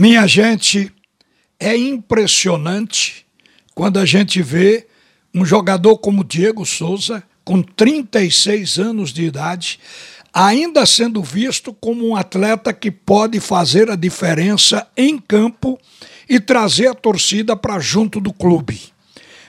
Minha 0.00 0.26
gente, 0.26 0.90
é 1.58 1.76
impressionante 1.76 3.26
quando 3.74 3.98
a 3.98 4.06
gente 4.06 4.40
vê 4.40 4.86
um 5.34 5.44
jogador 5.44 5.98
como 5.98 6.24
Diego 6.24 6.64
Souza, 6.64 7.22
com 7.44 7.60
36 7.60 8.78
anos 8.78 9.12
de 9.12 9.24
idade, 9.24 9.78
ainda 10.32 10.86
sendo 10.86 11.22
visto 11.22 11.74
como 11.74 12.08
um 12.08 12.16
atleta 12.16 12.72
que 12.72 12.90
pode 12.90 13.40
fazer 13.40 13.90
a 13.90 13.94
diferença 13.94 14.88
em 14.96 15.18
campo 15.18 15.78
e 16.26 16.40
trazer 16.40 16.86
a 16.86 16.94
torcida 16.94 17.54
para 17.54 17.78
junto 17.78 18.22
do 18.22 18.32
clube. 18.32 18.89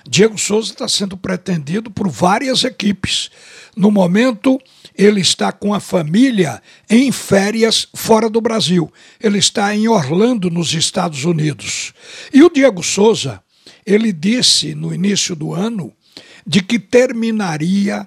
Diego 0.07 0.37
Souza 0.37 0.71
está 0.71 0.87
sendo 0.87 1.15
pretendido 1.15 1.91
por 1.91 2.07
várias 2.09 2.63
equipes. 2.63 3.29
No 3.75 3.91
momento, 3.91 4.59
ele 4.97 5.21
está 5.21 5.51
com 5.51 5.73
a 5.73 5.79
família 5.79 6.61
em 6.89 7.11
férias 7.11 7.87
fora 7.93 8.29
do 8.29 8.41
Brasil. 8.41 8.91
Ele 9.19 9.37
está 9.37 9.75
em 9.75 9.87
Orlando, 9.87 10.49
nos 10.49 10.73
Estados 10.73 11.23
Unidos. 11.23 11.93
E 12.33 12.43
o 12.43 12.49
Diego 12.49 12.83
Souza, 12.83 13.41
ele 13.85 14.11
disse 14.11 14.75
no 14.75 14.93
início 14.93 15.35
do 15.35 15.53
ano 15.53 15.93
de 16.45 16.61
que 16.61 16.79
terminaria 16.79 18.05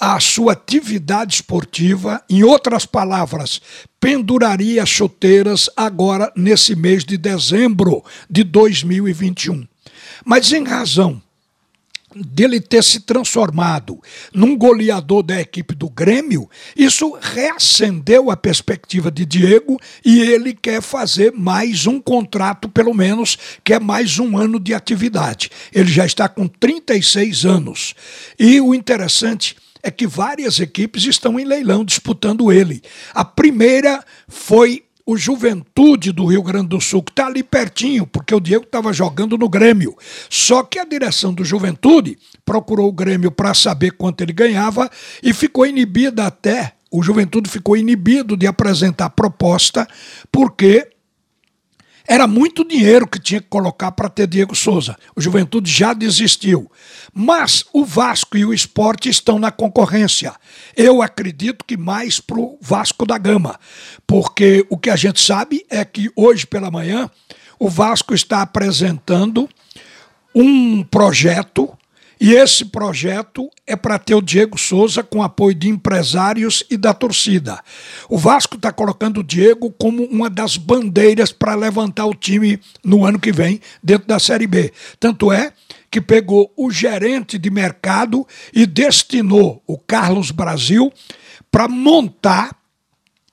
a 0.00 0.20
sua 0.20 0.52
atividade 0.52 1.34
esportiva, 1.34 2.22
em 2.30 2.44
outras 2.44 2.86
palavras, 2.86 3.60
penduraria 4.00 4.86
chuteiras 4.86 5.68
agora 5.76 6.32
nesse 6.36 6.76
mês 6.76 7.04
de 7.04 7.16
dezembro 7.16 8.04
de 8.30 8.44
2021. 8.44 9.66
Mas 10.24 10.52
em 10.52 10.64
razão 10.64 11.22
dele 12.14 12.60
ter 12.60 12.82
se 12.82 13.00
transformado 13.00 14.00
num 14.32 14.56
goleador 14.56 15.22
da 15.22 15.40
equipe 15.40 15.74
do 15.74 15.88
Grêmio, 15.88 16.48
isso 16.76 17.16
reacendeu 17.20 18.30
a 18.30 18.36
perspectiva 18.36 19.10
de 19.10 19.24
Diego 19.24 19.78
e 20.04 20.20
ele 20.20 20.54
quer 20.54 20.80
fazer 20.80 21.32
mais 21.32 21.86
um 21.86 22.00
contrato, 22.00 22.68
pelo 22.68 22.94
menos, 22.94 23.36
quer 23.62 23.74
é 23.74 23.78
mais 23.78 24.18
um 24.18 24.36
ano 24.36 24.58
de 24.58 24.74
atividade. 24.74 25.50
Ele 25.72 25.90
já 25.90 26.06
está 26.06 26.28
com 26.28 26.48
36 26.48 27.44
anos. 27.44 27.94
E 28.38 28.60
o 28.60 28.74
interessante 28.74 29.56
é 29.82 29.90
que 29.90 30.06
várias 30.06 30.58
equipes 30.58 31.04
estão 31.04 31.38
em 31.38 31.44
leilão 31.44 31.84
disputando 31.84 32.50
ele. 32.50 32.82
A 33.14 33.24
primeira 33.24 34.04
foi 34.26 34.82
o 35.08 35.16
Juventude 35.16 36.12
do 36.12 36.26
Rio 36.26 36.42
Grande 36.42 36.68
do 36.68 36.78
Sul, 36.82 37.02
que 37.02 37.10
está 37.10 37.28
ali 37.28 37.42
pertinho, 37.42 38.06
porque 38.06 38.34
o 38.34 38.40
Diego 38.40 38.64
estava 38.64 38.92
jogando 38.92 39.38
no 39.38 39.48
Grêmio. 39.48 39.96
Só 40.28 40.62
que 40.62 40.78
a 40.78 40.84
direção 40.84 41.32
do 41.32 41.46
Juventude 41.46 42.18
procurou 42.44 42.90
o 42.90 42.92
Grêmio 42.92 43.30
para 43.30 43.54
saber 43.54 43.92
quanto 43.92 44.20
ele 44.20 44.34
ganhava 44.34 44.90
e 45.22 45.32
ficou 45.32 45.64
inibida 45.64 46.26
até. 46.26 46.74
O 46.90 47.02
Juventude 47.02 47.48
ficou 47.48 47.74
inibido 47.74 48.36
de 48.36 48.46
apresentar 48.46 49.08
proposta, 49.08 49.88
porque 50.30 50.86
era 52.08 52.26
muito 52.26 52.66
dinheiro 52.66 53.06
que 53.06 53.20
tinha 53.20 53.38
que 53.38 53.48
colocar 53.48 53.92
para 53.92 54.08
ter 54.08 54.26
Diego 54.26 54.56
Souza. 54.56 54.96
O 55.14 55.20
Juventude 55.20 55.70
já 55.70 55.92
desistiu. 55.92 56.72
Mas 57.12 57.64
o 57.70 57.84
Vasco 57.84 58.38
e 58.38 58.46
o 58.46 58.54
esporte 58.54 59.10
estão 59.10 59.38
na 59.38 59.50
concorrência. 59.50 60.34
Eu 60.74 61.02
acredito 61.02 61.66
que 61.66 61.76
mais 61.76 62.18
para 62.18 62.40
o 62.40 62.58
Vasco 62.62 63.04
da 63.04 63.18
Gama. 63.18 63.60
Porque 64.06 64.66
o 64.70 64.78
que 64.78 64.88
a 64.88 64.96
gente 64.96 65.20
sabe 65.20 65.66
é 65.68 65.84
que 65.84 66.10
hoje 66.16 66.46
pela 66.46 66.70
manhã 66.70 67.10
o 67.58 67.68
Vasco 67.68 68.14
está 68.14 68.40
apresentando 68.40 69.46
um 70.34 70.82
projeto 70.82 71.76
e 72.20 72.34
esse 72.34 72.64
projeto 72.64 73.48
é 73.66 73.76
para 73.76 73.98
ter 73.98 74.14
o 74.14 74.22
Diego 74.22 74.58
Souza 74.58 75.02
com 75.02 75.22
apoio 75.22 75.54
de 75.54 75.68
empresários 75.68 76.64
e 76.68 76.76
da 76.76 76.92
torcida. 76.92 77.62
O 78.08 78.18
Vasco 78.18 78.56
está 78.56 78.72
colocando 78.72 79.20
o 79.20 79.24
Diego 79.24 79.70
como 79.78 80.04
uma 80.04 80.28
das 80.28 80.56
bandeiras 80.56 81.30
para 81.30 81.54
levantar 81.54 82.06
o 82.06 82.14
time 82.14 82.58
no 82.84 83.04
ano 83.04 83.18
que 83.18 83.30
vem 83.30 83.60
dentro 83.82 84.08
da 84.08 84.18
Série 84.18 84.46
B. 84.46 84.72
Tanto 84.98 85.30
é 85.30 85.52
que 85.90 86.00
pegou 86.00 86.52
o 86.56 86.70
gerente 86.70 87.38
de 87.38 87.50
mercado 87.50 88.26
e 88.52 88.66
destinou 88.66 89.62
o 89.66 89.78
Carlos 89.78 90.30
Brasil 90.30 90.92
para 91.50 91.68
montar 91.68 92.57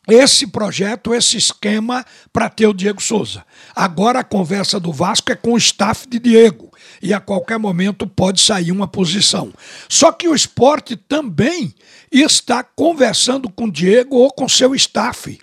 esse 0.08 0.48
projeto, 0.48 1.14
esse 1.14 1.38
esquema 1.38 2.06
para 2.32 2.50
ter 2.50 2.68
o 2.68 2.74
Diego 2.74 3.02
Souza. 3.02 3.44
Agora 3.76 4.20
a 4.20 4.24
conversa 4.24 4.80
do 4.80 4.92
Vasco 4.92 5.32
é 5.32 5.36
com 5.36 5.54
o 5.54 5.58
staff 5.58 6.08
de 6.08 6.20
Diego 6.20 6.72
e 7.02 7.14
a 7.14 7.20
qualquer 7.20 7.58
momento 7.58 8.08
pode 8.08 8.42
sair 8.42 8.72
uma 8.72 8.88
posição. 8.88 9.52
Só 9.90 10.12
que 10.12 10.28
o 10.28 10.36
esporte 10.36 10.96
também 10.96 11.74
está 12.12 12.64
conversando 12.64 13.50
com 13.50 13.70
Diego 13.70 14.16
ou 14.16 14.32
com 14.32 14.48
seu 14.48 14.76
staff. 14.76 15.40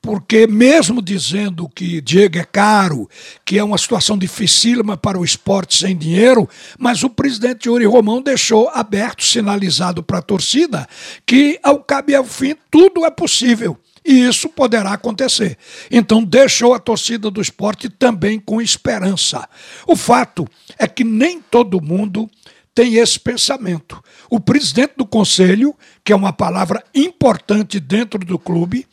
Porque, 0.00 0.48
mesmo 0.48 1.00
dizendo 1.00 1.68
que 1.68 2.00
Diego 2.00 2.36
é 2.36 2.44
caro, 2.44 3.08
que 3.44 3.56
é 3.56 3.62
uma 3.62 3.78
situação 3.78 4.18
dificílima 4.18 4.96
para 4.96 5.16
o 5.16 5.24
esporte 5.24 5.78
sem 5.78 5.96
dinheiro, 5.96 6.48
mas 6.76 7.04
o 7.04 7.08
presidente 7.08 7.68
Yuri 7.68 7.86
Romão 7.86 8.20
deixou 8.20 8.68
aberto, 8.70 9.22
sinalizado 9.24 10.02
para 10.02 10.18
a 10.18 10.22
torcida, 10.22 10.88
que 11.24 11.56
ao 11.62 11.78
cabo 11.84 12.10
e 12.10 12.16
ao 12.16 12.24
fim 12.24 12.56
tudo 12.68 13.04
é 13.04 13.10
possível. 13.12 13.78
E 14.04 14.26
isso 14.26 14.48
poderá 14.48 14.92
acontecer. 14.92 15.56
Então, 15.90 16.24
deixou 16.24 16.74
a 16.74 16.78
torcida 16.78 17.30
do 17.30 17.40
esporte 17.40 17.88
também 17.88 18.40
com 18.40 18.60
esperança. 18.60 19.48
O 19.86 19.94
fato 19.94 20.46
é 20.78 20.86
que 20.86 21.04
nem 21.04 21.40
todo 21.40 21.80
mundo 21.80 22.28
tem 22.74 22.96
esse 22.96 23.18
pensamento. 23.20 24.02
O 24.30 24.40
presidente 24.40 24.94
do 24.96 25.06
conselho, 25.06 25.74
que 26.04 26.12
é 26.12 26.16
uma 26.16 26.32
palavra 26.32 26.82
importante 26.94 27.78
dentro 27.78 28.18
do 28.18 28.38
clube, 28.38 28.86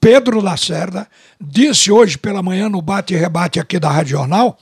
Pedro 0.00 0.40
Lacerda, 0.40 1.08
disse 1.40 1.90
hoje 1.90 2.16
pela 2.16 2.42
manhã 2.42 2.68
no 2.68 2.80
bate 2.80 3.14
e 3.14 3.16
rebate 3.16 3.58
aqui 3.58 3.78
da 3.78 3.90
Rádio 3.90 4.12
Jornal, 4.12 4.58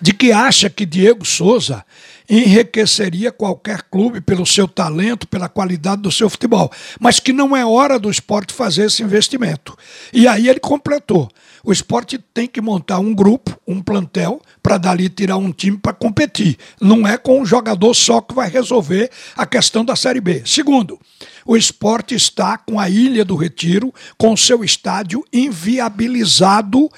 de 0.00 0.12
que 0.12 0.32
acha 0.32 0.68
que 0.68 0.84
Diego 0.84 1.24
Souza 1.24 1.84
enriqueceria 2.28 3.32
qualquer 3.32 3.82
clube 3.82 4.20
pelo 4.20 4.44
seu 4.44 4.68
talento, 4.68 5.26
pela 5.26 5.48
qualidade 5.48 6.02
do 6.02 6.12
seu 6.12 6.28
futebol, 6.28 6.70
mas 7.00 7.18
que 7.18 7.32
não 7.32 7.56
é 7.56 7.64
hora 7.64 7.98
do 7.98 8.10
esporte 8.10 8.52
fazer 8.52 8.86
esse 8.86 9.02
investimento. 9.02 9.76
E 10.12 10.28
aí 10.28 10.48
ele 10.48 10.60
completou. 10.60 11.28
O 11.64 11.72
esporte 11.72 12.18
tem 12.32 12.46
que 12.46 12.60
montar 12.60 12.98
um 12.98 13.14
grupo, 13.14 13.58
um 13.66 13.82
plantel, 13.82 14.40
para 14.62 14.78
dali 14.78 15.08
tirar 15.08 15.36
um 15.36 15.52
time 15.52 15.76
para 15.76 15.92
competir. 15.92 16.56
Não 16.80 17.06
é 17.06 17.16
com 17.16 17.40
um 17.40 17.46
jogador 17.46 17.94
só 17.94 18.20
que 18.20 18.34
vai 18.34 18.48
resolver 18.48 19.10
a 19.36 19.44
questão 19.44 19.84
da 19.84 19.96
Série 19.96 20.20
B. 20.20 20.42
Segundo, 20.46 20.98
o 21.44 21.56
esporte 21.56 22.14
está 22.14 22.56
com 22.58 22.78
a 22.78 22.88
Ilha 22.88 23.24
do 23.24 23.36
Retiro, 23.36 23.92
com 24.16 24.36
seu 24.36 24.62
estádio 24.62 25.24
inviabilizado, 25.32 26.90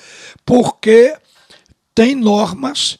porque 0.45 1.15
tem 1.95 2.15
normas 2.15 2.99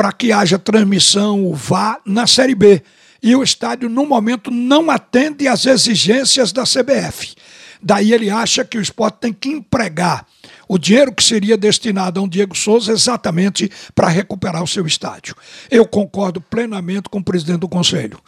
para 0.00 0.12
que 0.12 0.32
haja 0.32 0.58
transmissão, 0.58 1.52
VAR, 1.52 2.00
na 2.06 2.26
Série 2.26 2.54
B. 2.54 2.82
E 3.22 3.36
o 3.36 3.42
estádio, 3.42 3.86
no 3.86 4.06
momento, 4.06 4.50
não 4.50 4.90
atende 4.90 5.46
às 5.46 5.66
exigências 5.66 6.52
da 6.52 6.62
CBF. 6.62 7.34
Daí 7.82 8.14
ele 8.14 8.30
acha 8.30 8.64
que 8.64 8.78
o 8.78 8.80
esporte 8.80 9.18
tem 9.20 9.30
que 9.30 9.50
empregar 9.50 10.26
o 10.66 10.78
dinheiro 10.78 11.12
que 11.14 11.22
seria 11.22 11.54
destinado 11.54 12.18
a 12.18 12.22
um 12.22 12.28
Diego 12.28 12.56
Souza 12.56 12.92
exatamente 12.92 13.70
para 13.94 14.08
recuperar 14.08 14.62
o 14.62 14.66
seu 14.66 14.86
estádio. 14.86 15.36
Eu 15.70 15.84
concordo 15.84 16.40
plenamente 16.40 17.10
com 17.10 17.18
o 17.18 17.22
presidente 17.24 17.60
do 17.60 17.68
conselho. 17.68 18.18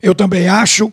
Eu 0.00 0.14
também 0.14 0.46
acho 0.46 0.92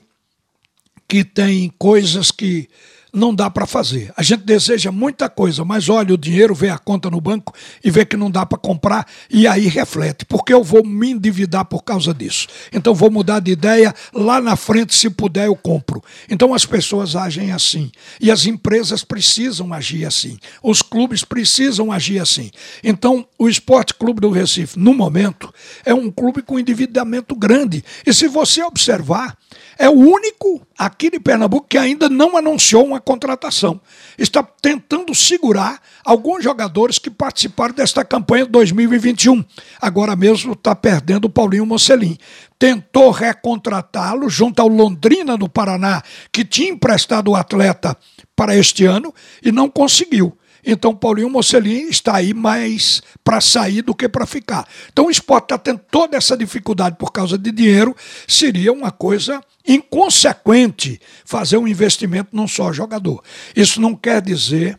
que 1.07 1.23
tem 1.23 1.71
coisas 1.77 2.31
que 2.31 2.67
não 3.13 3.33
dá 3.33 3.47
para 3.49 3.67
fazer. 3.67 4.11
A 4.17 4.23
gente 4.23 4.43
deseja 4.43 4.91
muita 4.91 5.29
coisa, 5.29 5.63
mas 5.63 5.87
olha 5.87 6.15
o 6.15 6.17
dinheiro, 6.17 6.55
vê 6.55 6.69
a 6.69 6.79
conta 6.79 7.11
no 7.11 7.21
banco 7.21 7.53
e 7.83 7.91
vê 7.91 8.03
que 8.03 8.17
não 8.17 8.31
dá 8.31 8.43
para 8.43 8.57
comprar 8.57 9.07
e 9.29 9.47
aí 9.47 9.67
reflete, 9.67 10.25
porque 10.25 10.51
eu 10.51 10.63
vou 10.63 10.83
me 10.83 11.11
endividar 11.11 11.65
por 11.65 11.83
causa 11.83 12.11
disso. 12.11 12.47
Então 12.71 12.95
vou 12.95 13.11
mudar 13.11 13.39
de 13.39 13.51
ideia, 13.51 13.93
lá 14.11 14.41
na 14.41 14.55
frente, 14.55 14.95
se 14.95 15.09
puder, 15.11 15.45
eu 15.45 15.55
compro. 15.55 16.03
Então 16.27 16.53
as 16.53 16.65
pessoas 16.65 17.15
agem 17.15 17.51
assim 17.51 17.91
e 18.19 18.31
as 18.31 18.47
empresas 18.47 19.03
precisam 19.03 19.71
agir 19.71 20.05
assim, 20.05 20.39
os 20.63 20.81
clubes 20.81 21.23
precisam 21.23 21.91
agir 21.91 22.19
assim. 22.19 22.49
Então 22.83 23.27
o 23.37 23.47
Esporte 23.47 23.93
Clube 23.93 24.21
do 24.21 24.31
Recife, 24.31 24.79
no 24.79 24.93
momento, 24.93 25.53
é 25.85 25.93
um 25.93 26.09
clube 26.09 26.41
com 26.41 26.59
endividamento 26.59 27.35
grande. 27.35 27.83
E 28.05 28.13
se 28.13 28.27
você 28.27 28.63
observar, 28.63 29.37
é 29.77 29.89
o 29.89 29.93
único 29.93 30.65
aqui 30.77 31.09
de 31.09 31.19
Pernambuco 31.19 31.67
que 31.67 31.77
ainda 31.77 32.09
não 32.09 32.37
anunciou 32.37 32.85
uma 32.85 32.99
contratação. 33.03 33.79
Está 34.17 34.41
tentando 34.43 35.13
segurar 35.13 35.81
alguns 36.03 36.43
jogadores 36.43 36.97
que 36.97 37.09
participaram 37.09 37.73
desta 37.73 38.03
campanha 38.03 38.45
de 38.45 38.51
2021. 38.51 39.43
Agora 39.81 40.15
mesmo 40.15 40.53
está 40.53 40.75
perdendo 40.75 41.25
o 41.25 41.29
Paulinho 41.29 41.65
Mocelin. 41.65 42.17
Tentou 42.57 43.11
recontratá-lo 43.11 44.29
junto 44.29 44.61
ao 44.61 44.67
Londrina 44.67 45.37
do 45.37 45.49
Paraná, 45.49 46.01
que 46.31 46.45
tinha 46.45 46.71
emprestado 46.71 47.31
o 47.31 47.35
atleta 47.35 47.97
para 48.35 48.55
este 48.55 48.85
ano 48.85 49.13
e 49.43 49.51
não 49.51 49.69
conseguiu. 49.69 50.37
Então, 50.65 50.95
Paulinho 50.95 51.29
Mocelin 51.29 51.89
está 51.89 52.15
aí 52.15 52.33
mais 52.33 53.01
para 53.23 53.41
sair 53.41 53.81
do 53.81 53.93
que 53.93 54.07
para 54.07 54.25
ficar. 54.25 54.67
Então, 54.91 55.07
o 55.07 55.11
esporte 55.11 55.45
está 55.45 55.57
tendo 55.57 55.81
toda 55.91 56.15
essa 56.15 56.37
dificuldade 56.37 56.95
por 56.97 57.11
causa 57.11 57.37
de 57.37 57.51
dinheiro. 57.51 57.95
Seria 58.27 58.71
uma 58.71 58.91
coisa 58.91 59.41
inconsequente 59.67 60.99
fazer 61.25 61.57
um 61.57 61.67
investimento 61.67 62.29
num 62.31 62.47
só 62.47 62.71
jogador. 62.71 63.23
Isso 63.55 63.81
não 63.81 63.95
quer 63.95 64.21
dizer 64.21 64.77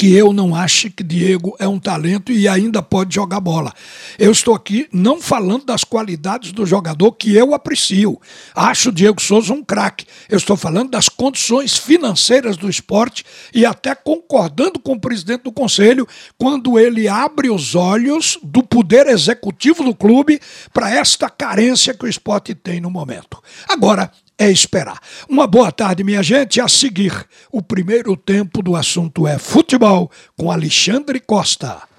que 0.00 0.14
eu 0.14 0.32
não 0.32 0.54
ache 0.54 0.88
que 0.88 1.04
Diego 1.04 1.54
é 1.58 1.68
um 1.68 1.78
talento 1.78 2.32
e 2.32 2.48
ainda 2.48 2.80
pode 2.80 3.14
jogar 3.14 3.38
bola. 3.38 3.70
Eu 4.18 4.32
estou 4.32 4.54
aqui 4.54 4.88
não 4.90 5.20
falando 5.20 5.66
das 5.66 5.84
qualidades 5.84 6.52
do 6.52 6.64
jogador 6.64 7.12
que 7.12 7.36
eu 7.36 7.52
aprecio. 7.52 8.18
Acho 8.54 8.88
o 8.88 8.92
Diego 8.92 9.20
Souza 9.20 9.52
um 9.52 9.62
craque. 9.62 10.06
Eu 10.26 10.38
estou 10.38 10.56
falando 10.56 10.88
das 10.88 11.10
condições 11.10 11.76
financeiras 11.76 12.56
do 12.56 12.70
esporte 12.70 13.26
e 13.52 13.66
até 13.66 13.94
concordando 13.94 14.78
com 14.78 14.94
o 14.94 15.00
presidente 15.00 15.42
do 15.42 15.52
conselho 15.52 16.08
quando 16.38 16.78
ele 16.78 17.06
abre 17.06 17.50
os 17.50 17.74
olhos 17.74 18.38
do 18.42 18.62
poder 18.62 19.06
executivo 19.06 19.84
do 19.84 19.94
clube 19.94 20.40
para 20.72 20.94
esta 20.94 21.28
carência 21.28 21.92
que 21.92 22.06
o 22.06 22.08
esporte 22.08 22.54
tem 22.54 22.80
no 22.80 22.90
momento. 22.90 23.36
Agora, 23.68 24.10
é 24.40 24.50
esperar. 24.50 24.98
Uma 25.28 25.46
boa 25.46 25.70
tarde, 25.70 26.02
minha 26.02 26.22
gente. 26.22 26.62
A 26.62 26.66
seguir, 26.66 27.12
o 27.52 27.60
primeiro 27.60 28.16
tempo 28.16 28.62
do 28.62 28.74
assunto 28.74 29.28
é 29.28 29.38
futebol 29.38 30.10
com 30.34 30.50
Alexandre 30.50 31.20
Costa. 31.20 31.89